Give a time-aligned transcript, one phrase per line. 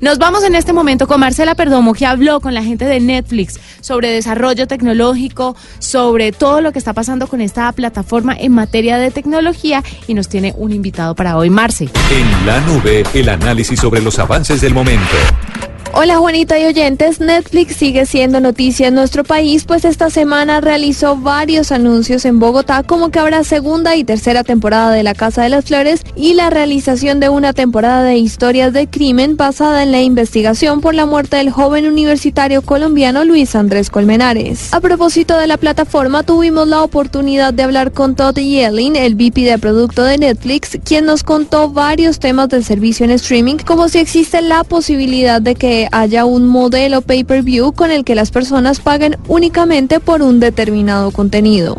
[0.00, 3.58] Nos vamos en este momento con Marcela Perdomo, que habló con la gente de Netflix
[3.80, 9.10] sobre desarrollo tecnológico, sobre todo lo que está pasando con esta plataforma en materia de
[9.10, 11.88] tecnología y nos tiene un invitado para hoy, Marce.
[12.10, 15.16] En la nube, el análisis sobre los avances del momento.
[15.92, 21.16] Hola Juanita y oyentes, Netflix sigue siendo noticia en nuestro país, pues esta semana realizó
[21.16, 25.48] varios anuncios en Bogotá como que habrá segunda y tercera temporada de La Casa de
[25.48, 30.00] las Flores y la realización de una temporada de historias de crimen basada en la
[30.00, 34.72] investigación por la muerte del joven universitario colombiano Luis Andrés Colmenares.
[34.72, 39.42] A propósito de la plataforma, tuvimos la oportunidad de hablar con Todd Yelling, el VP
[39.42, 43.98] de producto de Netflix, quien nos contó varios temas del servicio en streaming, como si
[43.98, 49.16] existe la posibilidad de que haya un modelo pay-per-view con el que las personas paguen
[49.28, 51.76] únicamente por un determinado contenido.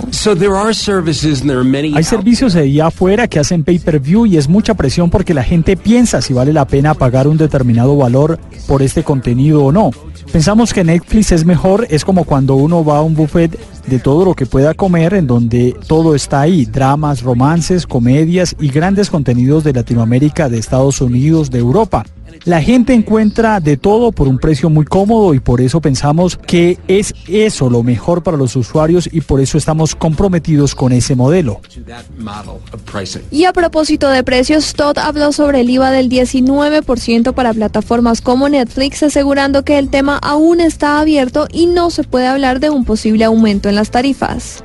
[1.96, 5.78] Hay servicios de allá afuera que hacen pay-per-view y es mucha presión porque la gente
[5.78, 9.92] piensa si vale la pena pagar un determinado valor por este contenido o no.
[10.32, 14.24] Pensamos que Netflix es mejor, es como cuando uno va a un buffet de todo
[14.24, 19.64] lo que pueda comer, en donde todo está ahí, dramas, romances, comedias y grandes contenidos
[19.64, 22.06] de Latinoamérica, de Estados Unidos, de Europa.
[22.46, 26.78] La gente encuentra de todo por un precio muy cómodo y por eso pensamos que
[26.88, 31.62] es eso lo mejor para los usuarios y por eso estamos comprometidos con ese modelo.
[33.32, 38.50] Y a propósito de precios, Todd habló sobre el IVA del 19% para plataformas como
[38.50, 42.86] Netflix, asegurando que el tema aún está abierto y no se puede hablar de un
[42.86, 44.64] posible aumento en las tarifas.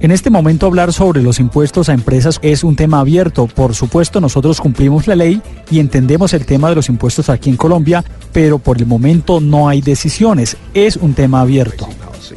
[0.00, 3.46] En este momento hablar sobre los impuestos a empresas es un tema abierto.
[3.46, 7.56] Por supuesto, nosotros cumplimos la ley y entendemos el tema de los impuestos aquí en
[7.56, 10.56] Colombia, pero por el momento no hay decisiones.
[10.74, 11.88] Es un tema abierto.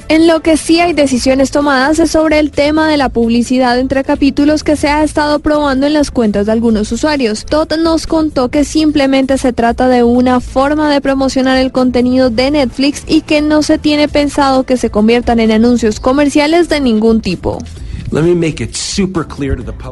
[0.09, 4.03] En lo que sí hay decisiones tomadas es sobre el tema de la publicidad entre
[4.03, 7.45] capítulos que se ha estado probando en las cuentas de algunos usuarios.
[7.45, 12.52] Todd nos contó que simplemente se trata de una forma de promocionar el contenido de
[12.52, 17.21] Netflix y que no se tiene pensado que se conviertan en anuncios comerciales de ningún
[17.21, 17.60] tipo.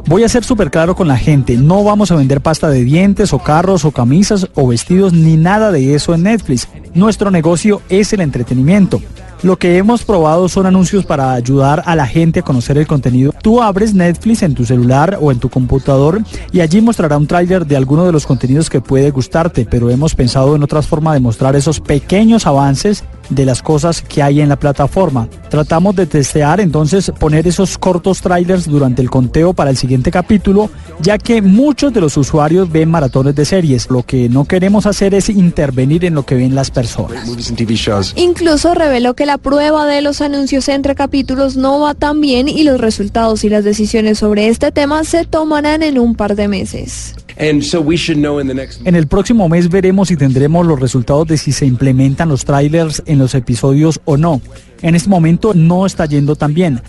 [0.06, 3.32] Voy a ser súper claro con la gente, no vamos a vender pasta de dientes
[3.32, 6.68] o carros o camisas o vestidos ni nada de eso en Netflix.
[6.94, 9.02] Nuestro negocio es el entretenimiento.
[9.42, 13.34] Lo que hemos probado son anuncios para ayudar a la gente a conocer el contenido.
[13.42, 16.20] Tú abres Netflix en tu celular o en tu computador
[16.52, 20.14] y allí mostrará un tráiler de alguno de los contenidos que puede gustarte, pero hemos
[20.14, 24.48] pensado en otras formas de mostrar esos pequeños avances de las cosas que hay en
[24.48, 25.28] la plataforma.
[25.48, 30.70] Tratamos de testear entonces poner esos cortos trailers durante el conteo para el siguiente capítulo,
[31.00, 33.90] ya que muchos de los usuarios ven maratones de series.
[33.90, 37.28] Lo que no queremos hacer es intervenir en lo que ven las personas.
[38.16, 42.64] Incluso reveló que la prueba de los anuncios entre capítulos no va tan bien y
[42.64, 47.14] los resultados y las decisiones sobre este tema se tomarán en un par de meses.
[48.84, 53.02] En el próximo mes veremos si tendremos los resultados de si se implementan los trailers
[53.06, 54.40] en los episodios o no.
[54.82, 56.80] En este momento no está yendo tan bien.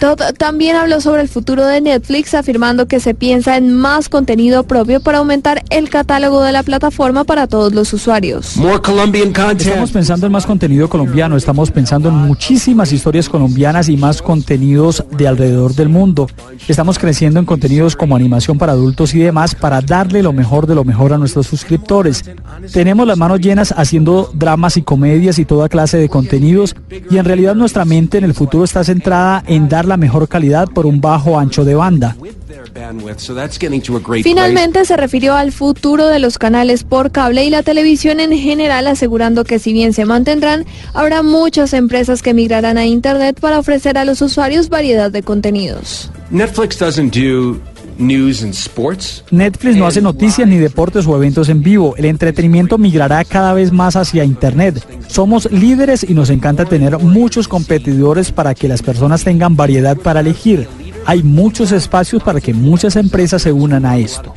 [0.00, 4.64] Todd también habló sobre el futuro de Netflix, afirmando que se piensa en más contenido
[4.64, 8.56] propio para aumentar el catálogo de la plataforma para todos los usuarios.
[9.68, 15.04] Estamos pensando en más contenido colombiano, estamos pensando en muchísimas historias colombianas y más contenidos
[15.16, 16.26] de alrededor del mundo.
[16.66, 20.74] Estamos creciendo en contenidos como animación para adultos y demás para darle lo mejor de
[20.74, 22.24] lo mejor a nuestros suscriptores.
[22.72, 26.74] Tenemos las manos llenas haciendo dramas y comedias y toda clase de contenidos
[27.10, 30.68] y en realidad nuestra mente en el futuro está centrada en dar la mejor calidad
[30.68, 32.16] por un bajo ancho de banda.
[34.22, 38.86] Finalmente se refirió al futuro de los canales por cable y la televisión en general,
[38.86, 43.98] asegurando que si bien se mantendrán, habrá muchas empresas que migrarán a Internet para ofrecer
[43.98, 46.10] a los usuarios variedad de contenidos.
[46.30, 46.76] Netflix
[49.76, 51.94] no hace noticias ni deportes o eventos en vivo.
[51.96, 54.84] El entretenimiento migrará cada vez más hacia Internet.
[55.08, 60.20] Somos líderes y nos encanta tener muchos competidores para que las personas tengan variedad para
[60.20, 60.66] elegir
[61.06, 64.34] hay muchos espacios para que muchas empresas se unan a esto.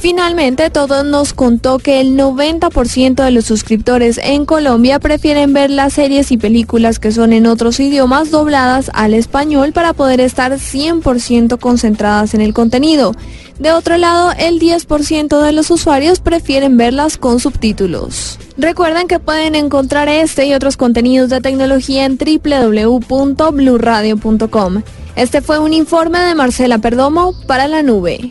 [0.00, 5.92] Finalmente, todo nos contó que el 90% de los suscriptores en Colombia prefieren ver las
[5.94, 11.58] series y películas que son en otros idiomas dobladas al español para poder estar 100%
[11.58, 13.14] concentradas en el contenido.
[13.58, 18.38] De otro lado, el 10% de los usuarios prefieren verlas con subtítulos.
[18.56, 24.82] Recuerden que pueden encontrar este y otros contenidos de tecnología en www.bluradio.com.
[25.18, 28.30] Este fue un informe de Marcela Perdomo para la nube.